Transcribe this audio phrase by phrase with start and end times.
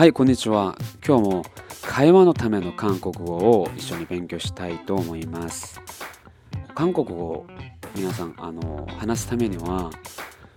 [0.00, 0.78] はいこんにちは。
[1.06, 1.42] 今日も
[1.82, 5.78] 会話のための韓国語を一緒に勉強したいと思います。
[6.74, 7.44] 韓国語
[7.94, 9.90] 皆さんあの話すためには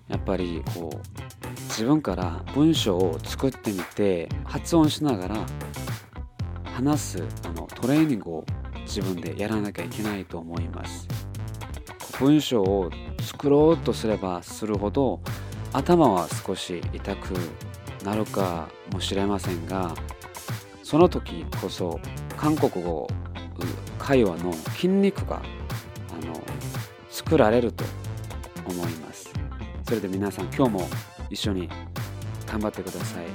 [0.08, 5.46] やっぱりこう自分から文章を作ってみて発音しながら
[6.64, 8.46] 話すあのトレーニングを
[8.86, 11.06] 自分でやらなきゃいけないと思います。
[12.18, 12.90] 文章を
[13.22, 15.20] 作ろうとすればするほど
[15.74, 17.34] 頭は少し痛く
[18.04, 19.96] なるかもしれませんが
[20.84, 22.00] その時こそ
[22.38, 23.08] 韓国語
[23.98, 25.42] 会話の筋肉が
[26.12, 26.42] あの
[27.10, 27.86] 作られると
[28.68, 29.32] 思います。
[29.84, 30.82] それで皆さん今日も
[31.30, 31.70] 一緒に
[32.46, 33.26] 頑張ってください。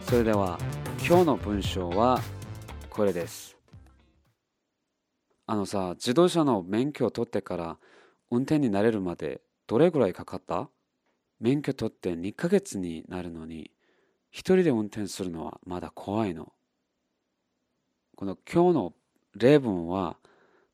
[0.00, 0.58] それでは
[1.06, 2.20] 今日の文章は
[2.88, 3.56] これです。
[5.46, 7.78] あのさ自動車の免許を取ってから
[8.30, 10.70] 運転になれるまでどれぐらいかかった？
[11.40, 13.70] 免許取って2ヶ月になるのに
[14.36, 16.52] 一人で運転するのはまだ怖いの。
[18.16, 18.92] この今日の
[19.34, 20.18] 例文は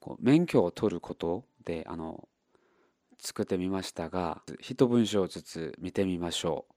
[0.01, 2.29] こう免許を取ることであの
[3.21, 6.75] 作ってみましたが一文章ずつ見てみましょう。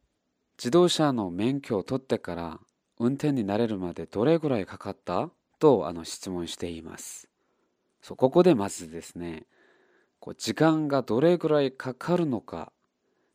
[0.60, 2.60] 自動車の免許を取ってから
[3.00, 5.32] 運転になれるまでどれぐらいかかった？
[5.58, 7.28] とあの質問しています。
[8.04, 9.48] そうここでまずですね
[10.20, 12.72] こう時間がどれぐらいかかるのか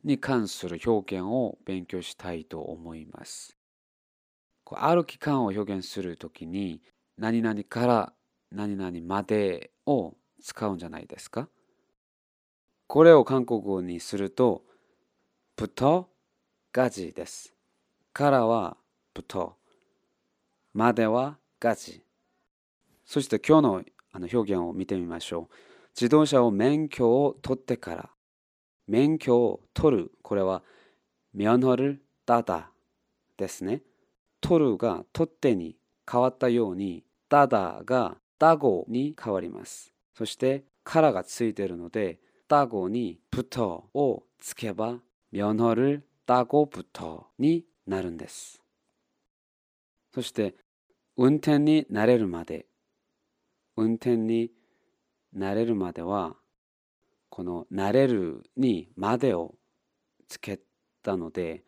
[0.03, 3.57] に関する表現を勉強したいと思います。
[4.73, 6.81] ある期間を表現するときに
[7.17, 8.13] 何々から
[8.51, 11.49] 何々までを使うんじゃないですか
[12.87, 14.63] これを韓国語にすると、
[15.55, 16.09] プト
[16.73, 17.53] ガジです。
[18.11, 18.75] からは
[19.13, 19.55] プト、
[20.73, 22.03] まではガジ。
[23.05, 25.55] そして今日のあの表現を見てみましょう。
[25.95, 28.09] 自動車を免許を取ってから
[28.90, 30.62] 免許を取るこれは
[31.34, 32.64] 면허를따다
[33.36, 33.82] ですね。
[34.40, 35.76] 取るが取ってに
[36.10, 39.92] 変わったように따다が따고に変わります。
[40.14, 45.00] そしてからがついているので따고に부터をつけば
[45.32, 48.62] 면허를따고부터になるんです。
[50.14, 50.54] そして
[51.16, 52.66] 運転になれるまで
[53.76, 54.50] 運転に
[55.32, 56.36] なれるまでは
[57.30, 59.54] この「なれる」に「まで」を
[60.28, 60.60] つけ
[61.02, 61.64] たので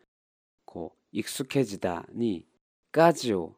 [0.65, 2.47] こう익숙해지다に「
[2.91, 3.55] 까지」を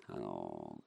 [0.08, 0.78] あの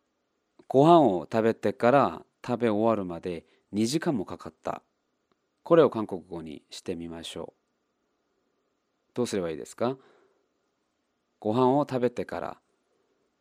[0.67, 4.81] ご飯を食べてから食べ終わるまで2時間もかかった。
[5.63, 7.63] これを韓国語にしてみましょう。
[9.13, 9.97] どうすればいいですか
[11.39, 12.57] ご飯を食べてから